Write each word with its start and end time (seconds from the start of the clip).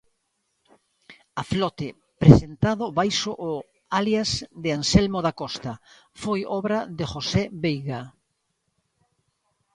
A 1.41 1.43
flote, 1.51 1.87
presentado 2.21 2.85
baixo 2.99 3.31
o 3.47 3.49
alias 3.99 4.31
de 4.63 4.69
Anselmo 4.79 5.19
Dacosta, 5.27 5.73
foi 6.21 6.39
obra 6.59 6.77
de 6.97 7.05
José 7.13 7.43
Veiga. 7.63 8.01